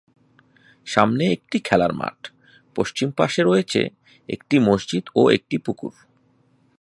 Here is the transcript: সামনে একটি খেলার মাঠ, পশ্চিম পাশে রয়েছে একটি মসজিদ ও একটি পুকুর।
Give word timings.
সামনে 0.87 1.23
একটি 1.31 1.57
খেলার 1.59 1.93
মাঠ, 1.93 2.17
পশ্চিম 2.75 3.07
পাশে 3.11 3.41
রয়েছে 3.43 3.81
একটি 4.29 4.55
মসজিদ 4.59 5.03
ও 5.15 5.21
একটি 5.29 5.55
পুকুর। 5.57 5.93